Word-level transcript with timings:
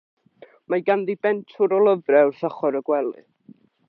Mae 0.73 0.83
ganddi 0.87 1.15
bentwr 1.25 1.75
o 1.79 1.81
lyfre 1.89 2.23
wrth 2.31 2.41
ochr 2.49 2.79
y 2.81 2.85
gwely. 2.89 3.13